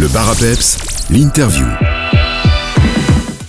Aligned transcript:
Le 0.00 0.08
bar 0.08 0.30
à 0.30 0.34
peps, 0.34 0.78
l'interview. 1.10 1.66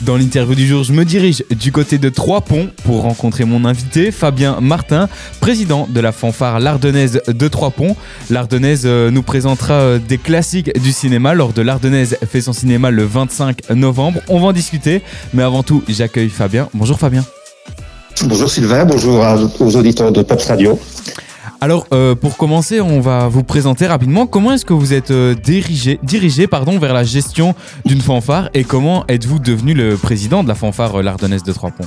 Dans 0.01 0.17
l'interview 0.17 0.53
du 0.53 0.67
jour, 0.67 0.83
je 0.83 0.91
me 0.91 1.05
dirige 1.05 1.45
du 1.49 1.71
côté 1.71 1.97
de 1.97 2.09
Trois-Ponts 2.09 2.67
pour 2.83 3.03
rencontrer 3.03 3.45
mon 3.45 3.63
invité, 3.63 4.11
Fabien 4.11 4.59
Martin, 4.59 5.07
président 5.39 5.87
de 5.89 6.01
la 6.01 6.11
fanfare 6.11 6.59
L'Ardennaise 6.59 7.21
de 7.25 7.47
Trois-Ponts. 7.47 7.95
L'Ardennaise 8.29 8.81
euh, 8.83 9.11
nous 9.11 9.23
présentera 9.23 9.75
euh, 9.75 9.97
des 9.97 10.17
classiques 10.17 10.77
du 10.81 10.91
cinéma 10.91 11.35
lors 11.35 11.53
de 11.53 11.61
L'Ardennaise 11.61 12.17
fait 12.29 12.41
son 12.41 12.51
cinéma 12.51 12.91
le 12.91 13.05
25 13.05 13.69
novembre. 13.69 14.19
On 14.27 14.41
va 14.41 14.47
en 14.47 14.51
discuter, 14.51 15.03
mais 15.33 15.43
avant 15.43 15.63
tout, 15.63 15.85
j'accueille 15.87 16.27
Fabien. 16.27 16.67
Bonjour 16.73 16.99
Fabien. 16.99 17.23
Bonjour 18.25 18.49
Sylvain, 18.49 18.83
bonjour 18.83 19.25
aux 19.61 19.75
auditeurs 19.77 20.11
de 20.11 20.21
Peps 20.21 20.47
Radio. 20.47 20.77
Alors, 21.63 21.85
euh, 21.93 22.15
pour 22.15 22.37
commencer, 22.37 22.81
on 22.81 23.01
va 23.01 23.27
vous 23.27 23.43
présenter 23.43 23.85
rapidement 23.85 24.25
comment 24.25 24.53
est-ce 24.53 24.65
que 24.65 24.73
vous 24.73 24.93
êtes 24.93 25.11
euh, 25.11 25.35
dirigé, 25.35 25.99
dirigé 26.01 26.47
pardon, 26.47 26.79
vers 26.79 26.91
la 26.91 27.03
gestion 27.03 27.53
d'une 27.85 28.01
fanfare 28.01 28.49
et 28.55 28.63
comment 28.63 29.05
êtes-vous 29.07 29.37
devenu 29.37 29.75
le 29.75 29.95
président 29.95 30.41
de 30.41 30.47
la 30.47 30.55
fanfare 30.55 30.95
euh, 30.95 31.03
L'Ardennaise 31.03 31.43
de 31.43 31.53
Trois-Ponts 31.53 31.85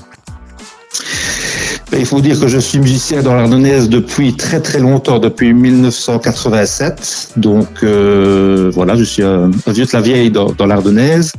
il 1.98 2.06
faut 2.06 2.20
dire 2.20 2.38
que 2.38 2.48
je 2.48 2.58
suis 2.58 2.78
musicien 2.78 3.22
dans 3.22 3.34
l'Ardennaise 3.34 3.88
depuis 3.88 4.34
très 4.34 4.60
très 4.60 4.78
longtemps, 4.78 5.18
depuis 5.18 5.52
1987. 5.52 7.32
Donc 7.36 7.82
voilà, 7.82 8.96
je 8.96 9.04
suis 9.04 9.22
un, 9.22 9.50
vieux 9.66 9.84
de 9.84 9.92
la 9.92 10.00
vieille 10.00 10.30
dans, 10.30 10.66
l'Ardennaise. 10.66 11.32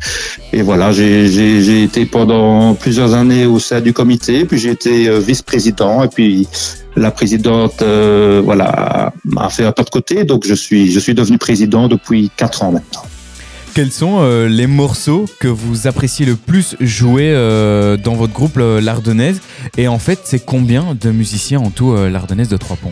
Et 0.54 0.62
voilà, 0.62 0.92
j'ai 0.92 1.84
été 1.84 2.06
pendant 2.06 2.74
plusieurs 2.76 3.14
années 3.14 3.46
au 3.46 3.60
sein 3.60 3.82
du 3.82 3.94
comité, 3.94 4.46
puis 4.46 4.58
j'ai 4.58 4.72
été 4.72 5.20
vice-président, 5.20 6.04
et 6.04 6.08
puis 6.08 6.48
la 6.96 7.12
présidente 7.12 7.82
euh, 7.82 8.42
voilà 8.44 9.14
m'a 9.26 9.50
fait 9.50 9.66
un 9.66 9.72
pas 9.72 9.84
de 9.84 9.90
côté, 9.90 10.24
donc 10.24 10.46
je 10.48 10.54
suis 10.54 10.92
je 10.92 11.00
suis 11.00 11.14
devenu 11.14 11.38
président 11.38 11.88
depuis 11.88 12.32
quatre 12.36 12.64
ans 12.64 12.72
maintenant. 12.72 13.04
Quels 13.76 13.92
sont 13.92 14.20
euh, 14.22 14.48
les 14.48 14.68
morceaux 14.68 15.26
que 15.42 15.50
vous 15.50 15.86
appréciez 15.86 16.26
le 16.26 16.38
plus 16.38 16.78
jouer 16.80 17.34
euh, 17.36 17.98
dans 17.98 18.14
votre 18.14 18.32
groupe 18.32 18.56
l'Ardennaise 18.56 19.42
Et 19.78 19.90
en 19.90 20.00
fait, 20.00 20.22
c'est 20.24 20.40
combien 20.40 20.96
de 20.96 21.12
musiciens 21.12 21.60
en 21.60 21.72
tout 21.72 21.94
l'Ardennaise 21.94 22.48
de 22.48 22.56
Trois 22.56 22.78
Ponts? 22.78 22.92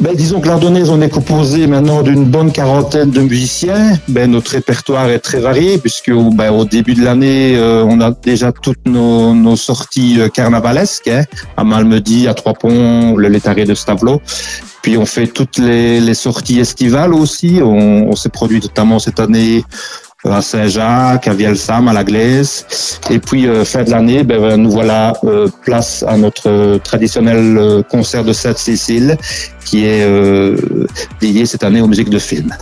Ben, 0.00 0.14
disons 0.14 0.40
que 0.40 0.48
l'Ardonnaise, 0.48 0.90
on 0.90 1.00
est 1.00 1.08
composé 1.08 1.66
maintenant 1.66 2.02
d'une 2.02 2.24
bonne 2.24 2.52
quarantaine 2.52 3.10
de 3.10 3.20
musiciens. 3.20 3.98
Ben, 4.08 4.30
notre 4.30 4.52
répertoire 4.52 5.08
est 5.08 5.18
très 5.18 5.40
varié 5.40 5.78
puisque 5.78 6.12
ben, 6.12 6.50
au 6.50 6.64
début 6.64 6.94
de 6.94 7.04
l'année, 7.04 7.56
euh, 7.56 7.84
on 7.84 8.00
a 8.00 8.10
déjà 8.10 8.52
toutes 8.52 8.86
nos, 8.86 9.34
nos 9.34 9.56
sorties 9.56 10.20
euh, 10.20 10.28
carnavalesques, 10.28 11.08
hein, 11.08 11.24
à 11.56 11.64
Malmedy, 11.64 12.28
à 12.28 12.34
Trois-Ponts, 12.34 13.16
le 13.16 13.28
Létaré 13.28 13.64
de 13.64 13.74
Stavelot. 13.74 14.20
Puis 14.82 14.96
on 14.96 15.06
fait 15.06 15.26
toutes 15.26 15.58
les, 15.58 16.00
les 16.00 16.14
sorties 16.14 16.60
estivales 16.60 17.12
aussi. 17.12 17.60
On, 17.62 18.08
on 18.10 18.16
s'est 18.16 18.28
produit 18.28 18.60
notamment 18.60 18.98
cette 18.98 19.18
année 19.18 19.64
à 20.30 20.42
Saint-Jacques, 20.42 21.28
à 21.28 21.34
Vielsam, 21.34 21.88
à 21.88 21.92
la 21.92 22.04
Glaise. 22.04 22.66
Et 23.10 23.18
puis, 23.18 23.46
euh, 23.46 23.64
fin 23.64 23.84
de 23.84 23.90
l'année, 23.90 24.24
ben, 24.24 24.56
nous 24.56 24.70
voilà 24.70 25.12
euh, 25.24 25.48
place 25.62 26.04
à 26.06 26.16
notre 26.16 26.78
traditionnel 26.78 27.56
euh, 27.58 27.82
concert 27.82 28.24
de 28.24 28.32
Sainte-Cécile, 28.32 29.16
qui 29.64 29.84
est 29.84 30.06
dédié 31.20 31.44
cette 31.46 31.64
année 31.64 31.80
aux 31.80 31.88
musiques 31.88 32.10
de 32.10 32.18
film. 32.18 32.54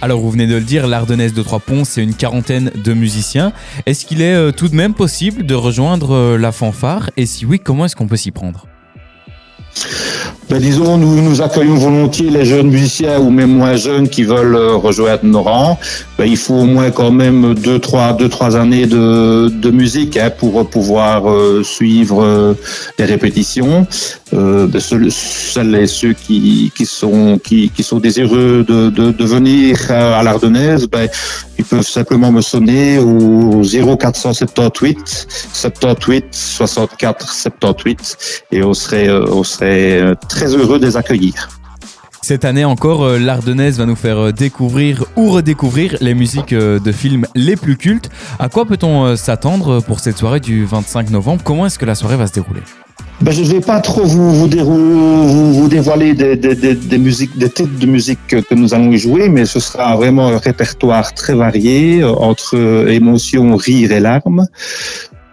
Alors 0.00 0.20
vous 0.20 0.30
venez 0.30 0.46
de 0.46 0.54
le 0.54 0.60
dire, 0.60 0.86
l'Ardennaise 0.86 1.34
de 1.34 1.42
Trois-Ponts, 1.42 1.84
c'est 1.84 2.02
une 2.02 2.14
quarantaine 2.14 2.70
de 2.74 2.92
musiciens. 2.92 3.52
Est-ce 3.86 4.06
qu'il 4.06 4.22
est 4.22 4.52
tout 4.52 4.68
de 4.68 4.74
même 4.74 4.94
possible 4.94 5.44
de 5.46 5.54
rejoindre 5.54 6.36
la 6.36 6.52
fanfare? 6.52 7.10
Et 7.16 7.26
si 7.26 7.46
oui, 7.46 7.60
comment 7.60 7.84
est-ce 7.84 7.96
qu'on 7.96 8.08
peut 8.08 8.16
s'y 8.16 8.30
prendre? 8.30 8.66
Ben, 10.48 10.60
disons, 10.60 10.96
nous, 10.96 11.20
nous 11.20 11.42
accueillons 11.42 11.74
volontiers 11.74 12.30
les 12.30 12.46
jeunes 12.46 12.68
musiciens 12.68 13.20
ou 13.20 13.28
même 13.28 13.50
moins 13.50 13.76
jeunes 13.76 14.08
qui 14.08 14.22
veulent 14.22 14.56
euh, 14.56 14.76
rejoindre 14.76 15.24
nos 15.24 15.42
rangs. 15.42 15.78
Ben, 16.16 16.24
il 16.24 16.38
faut 16.38 16.54
au 16.54 16.64
moins 16.64 16.90
quand 16.90 17.10
même 17.10 17.54
deux, 17.54 17.78
trois, 17.78 18.14
deux, 18.14 18.30
trois 18.30 18.56
années 18.56 18.86
de, 18.86 19.50
de 19.50 19.70
musique 19.70 20.16
hein, 20.16 20.30
pour 20.30 20.66
pouvoir 20.70 21.30
euh, 21.30 21.62
suivre 21.62 22.24
euh, 22.24 22.54
les 22.98 23.04
répétitions. 23.04 23.86
Ben, 24.30 24.68
celles 24.78 25.74
et 25.74 25.86
ceux 25.86 26.12
qui, 26.12 26.70
qui, 26.76 26.84
sont, 26.84 27.40
qui, 27.42 27.70
qui 27.70 27.82
sont 27.82 27.98
désireux 27.98 28.64
de, 28.66 28.90
de, 28.90 29.10
de 29.10 29.24
venir 29.24 29.90
à 29.90 30.22
l'Ardennaise, 30.22 30.86
ben, 30.86 31.08
ils 31.58 31.64
peuvent 31.64 31.80
simplement 31.80 32.30
me 32.30 32.42
sonner 32.42 32.98
au 32.98 33.62
0478 33.62 35.26
78 35.52 36.26
64 36.30 37.32
78 37.32 38.16
et 38.52 38.62
on 38.62 38.74
serait, 38.74 39.10
on 39.10 39.42
serait 39.42 40.14
très 40.28 40.37
très 40.38 40.54
heureux 40.54 40.78
de 40.78 40.86
les 40.86 40.96
accueillir. 40.96 41.48
Cette 42.22 42.44
année 42.44 42.64
encore, 42.64 43.02
euh, 43.02 43.18
l'Ardennaise 43.18 43.78
va 43.78 43.86
nous 43.86 43.96
faire 43.96 44.18
euh, 44.18 44.32
découvrir 44.32 45.04
ou 45.16 45.30
redécouvrir 45.30 45.96
les 46.00 46.14
musiques 46.14 46.52
euh, 46.52 46.78
de 46.78 46.92
films 46.92 47.26
les 47.34 47.56
plus 47.56 47.76
cultes. 47.76 48.08
À 48.38 48.48
quoi 48.48 48.64
peut-on 48.64 49.16
s'attendre 49.16 49.80
pour 49.80 49.98
cette 49.98 50.16
soirée 50.16 50.38
du 50.38 50.64
25 50.64 51.10
novembre? 51.10 51.42
Comment 51.42 51.66
est-ce 51.66 51.76
que 51.76 51.86
la 51.86 51.96
soirée 51.96 52.16
va 52.16 52.28
se 52.28 52.32
dérouler? 52.34 52.60
Ben, 53.20 53.32
je 53.32 53.42
ne 53.42 53.48
vais 53.48 53.60
pas 53.60 53.80
trop 53.80 54.04
vous, 54.04 54.46
vous, 54.46 55.52
vous, 55.54 55.68
dévoiler 55.68 56.14
des, 56.14 56.36
des, 56.36 56.54
des, 56.54 56.98
musiques, 56.98 57.36
des 57.36 57.50
titres 57.50 57.76
de 57.76 57.86
musique 57.86 58.20
que 58.28 58.54
nous 58.54 58.74
allons 58.74 58.92
y 58.92 58.98
jouer, 58.98 59.28
mais 59.28 59.44
ce 59.44 59.58
sera 59.58 59.96
vraiment 59.96 60.28
un 60.28 60.38
répertoire 60.38 61.14
très 61.14 61.34
varié 61.34 62.04
entre 62.04 62.54
émotions, 62.88 63.56
rire 63.56 63.90
et 63.90 63.98
larmes. 63.98 64.46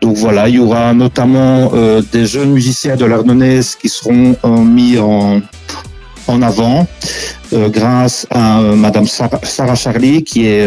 Donc 0.06 0.18
voilà, 0.18 0.48
il 0.48 0.58
y 0.58 0.60
aura 0.60 0.94
notamment 0.94 1.72
euh, 1.74 2.00
des 2.12 2.28
jeunes 2.28 2.52
musiciens 2.52 2.96
de 2.96 3.06
l'Ardennaise 3.06 3.74
qui 3.74 3.90
seront 3.90 4.36
euh, 4.46 4.50
mis 4.60 5.00
en, 5.00 5.42
en 6.28 6.42
avant 6.44 6.88
euh, 7.54 7.70
grâce 7.70 8.28
à 8.30 8.62
Madame 8.62 9.08
Sarah, 9.08 9.74
Charlie 9.74 10.24
qui 10.24 10.46
est, 10.46 10.64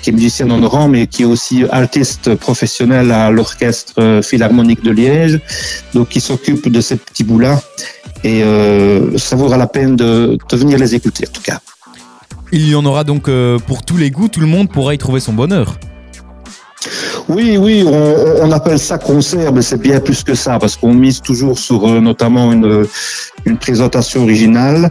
qui 0.00 0.08
est 0.08 0.12
musicienne 0.14 0.50
en 0.50 0.66
rang 0.66 0.88
mais 0.88 1.06
qui 1.06 1.24
est 1.24 1.26
aussi 1.26 1.64
artiste 1.70 2.36
professionnelle 2.36 3.12
à 3.12 3.30
l'orchestre 3.30 4.22
philharmonique 4.22 4.82
de 4.82 4.92
Liège, 4.92 5.40
donc 5.92 6.08
qui 6.08 6.22
s'occupe 6.22 6.66
de 6.66 6.80
ces 6.80 6.96
petits 6.96 7.24
bouts-là 7.24 7.60
et 8.24 8.42
ça 9.18 9.36
vaudra 9.36 9.58
la 9.58 9.66
peine 9.66 9.94
de, 9.94 10.38
de 10.50 10.56
venir 10.56 10.78
les 10.78 10.94
écouter 10.94 11.26
en 11.28 11.32
tout 11.32 11.42
cas. 11.42 11.58
Il 12.50 12.66
y 12.66 12.74
en 12.74 12.86
aura 12.86 13.04
donc 13.04 13.28
pour 13.66 13.82
tous 13.82 13.98
les 13.98 14.10
goûts, 14.10 14.28
tout 14.28 14.40
le 14.40 14.46
monde 14.46 14.70
pourra 14.70 14.94
y 14.94 14.98
trouver 14.98 15.20
son 15.20 15.34
bonheur. 15.34 15.76
Oui, 17.28 17.56
oui, 17.56 17.84
on, 17.86 18.52
appelle 18.52 18.78
ça 18.78 18.98
concert, 18.98 19.50
mais 19.52 19.62
c'est 19.62 19.80
bien 19.80 19.98
plus 19.98 20.22
que 20.22 20.34
ça, 20.34 20.58
parce 20.58 20.76
qu'on 20.76 20.92
mise 20.92 21.22
toujours 21.22 21.58
sur 21.58 21.88
euh, 21.88 22.00
notamment 22.00 22.52
une, 22.52 22.86
une 23.46 23.56
présentation 23.56 24.24
originale. 24.24 24.90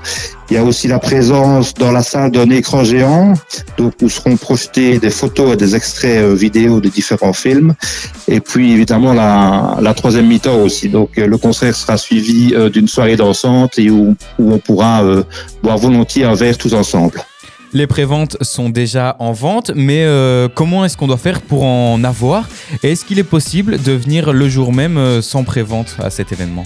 Il 0.49 0.55
y 0.55 0.57
a 0.57 0.63
aussi 0.63 0.87
la 0.87 0.97
présence 0.97 1.75
dans 1.75 1.91
la 1.91 2.01
salle 2.01 2.31
d'un 2.31 2.49
écran 2.49 2.83
géant, 2.83 3.35
donc 3.77 3.93
où 4.01 4.09
seront 4.09 4.35
projetés 4.35 4.97
des 4.97 5.11
photos 5.11 5.53
et 5.53 5.57
des 5.57 5.75
extraits 5.75 6.23
euh, 6.23 6.33
vidéo 6.33 6.81
de 6.81 6.89
différents 6.89 7.33
films. 7.33 7.75
Et 8.27 8.39
puis 8.39 8.73
évidemment 8.73 9.13
la, 9.13 9.77
la 9.79 9.93
troisième 9.93 10.25
mi-temps 10.25 10.59
aussi. 10.59 10.89
Donc 10.89 11.17
euh, 11.19 11.27
le 11.27 11.37
concert 11.37 11.75
sera 11.75 11.97
suivi 11.97 12.55
d'une 12.71 12.87
soirée 12.87 13.15
dansante 13.15 13.77
et 13.77 13.91
où, 13.91 14.15
où 14.39 14.53
on 14.53 14.57
pourra 14.57 15.03
boire 15.61 15.77
volontiers 15.77 16.23
un 16.23 16.33
verre 16.33 16.57
tous 16.57 16.73
ensemble. 16.73 17.23
Les 17.73 17.87
préventes 17.87 18.37
sont 18.41 18.69
déjà 18.69 19.15
en 19.17 19.31
vente, 19.31 19.71
mais 19.73 20.03
euh, 20.03 20.47
comment 20.53 20.85
est-ce 20.85 20.95
qu'on 20.95 21.07
doit 21.07 21.17
faire 21.17 21.41
pour 21.41 21.63
en 21.63 22.03
avoir? 22.03 22.47
Est-ce 22.83 23.03
qu'il 23.03 23.17
est 23.17 23.23
possible 23.23 23.81
de 23.81 23.93
venir 23.93 24.31
le 24.31 24.47
jour 24.47 24.71
même 24.71 24.97
euh, 24.97 25.23
sans 25.23 25.43
prévente 25.43 25.95
à 25.99 26.11
cet 26.11 26.31
événement? 26.31 26.65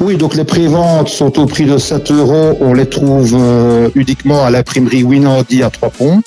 Oui, 0.00 0.16
donc 0.16 0.36
les 0.36 0.44
préventes 0.44 1.08
sont 1.08 1.38
au 1.38 1.44
prix 1.44 1.66
de 1.66 1.76
7 1.76 2.10
euros. 2.12 2.56
On 2.60 2.72
les 2.72 2.86
trouve 2.86 3.36
euh, 3.38 3.90
uniquement 3.94 4.42
à 4.42 4.50
l'imprimerie 4.50 5.02
Winardi 5.02 5.62
à 5.62 5.68
Trois 5.68 5.90
Ponts. 5.90 6.22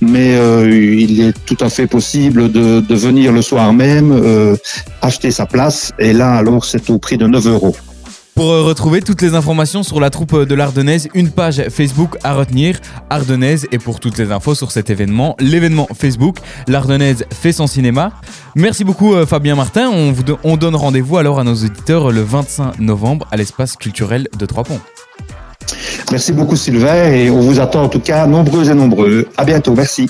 Mais 0.00 0.34
il 0.68 1.22
est 1.22 1.32
tout 1.46 1.56
à 1.60 1.70
fait 1.70 1.86
possible 1.86 2.52
de, 2.52 2.80
de 2.80 2.94
venir 2.94 3.32
le 3.32 3.40
soir 3.40 3.72
même, 3.72 4.56
acheter 5.00 5.30
sa 5.30 5.46
place. 5.46 5.90
Et 5.98 6.12
là, 6.12 6.34
alors, 6.34 6.66
c'est 6.66 6.90
au 6.90 6.98
prix 6.98 7.16
de 7.16 7.26
9 7.26 7.46
euros. 7.46 7.74
Pour 8.36 8.50
euh, 8.50 8.62
retrouver 8.62 9.00
toutes 9.00 9.22
les 9.22 9.34
informations 9.34 9.82
sur 9.82 9.98
la 9.98 10.10
troupe 10.10 10.42
de 10.42 10.54
l'Ardennaise, 10.54 11.08
une 11.14 11.30
page 11.30 11.70
Facebook 11.70 12.18
à 12.22 12.34
retenir, 12.34 12.78
Ardennaise, 13.08 13.66
et 13.72 13.78
pour 13.78 13.98
toutes 13.98 14.18
les 14.18 14.30
infos 14.30 14.54
sur 14.54 14.72
cet 14.72 14.90
événement, 14.90 15.36
l'événement 15.40 15.88
Facebook, 15.98 16.36
l'Ardennaise 16.68 17.24
fait 17.32 17.52
son 17.52 17.66
cinéma. 17.66 18.12
Merci 18.54 18.84
beaucoup 18.84 19.14
euh, 19.14 19.24
Fabien 19.24 19.54
Martin, 19.54 19.90
on 20.44 20.56
donne 20.58 20.76
rendez-vous 20.76 21.16
alors 21.16 21.40
à 21.40 21.44
nos 21.44 21.54
auditeurs 21.54 22.12
le 22.12 22.20
25 22.20 22.78
novembre 22.78 23.26
à 23.32 23.38
l'espace 23.38 23.74
culturel 23.74 24.28
de 24.38 24.44
Trois-Ponts. 24.44 24.80
Merci 26.12 26.32
beaucoup 26.34 26.56
Sylvain 26.56 27.10
et 27.10 27.30
on 27.30 27.40
vous 27.40 27.58
attend 27.58 27.84
en 27.84 27.88
tout 27.88 28.00
cas 28.00 28.26
nombreux 28.26 28.70
et 28.70 28.74
nombreux. 28.74 29.26
À 29.38 29.46
bientôt, 29.46 29.74
merci. 29.74 30.08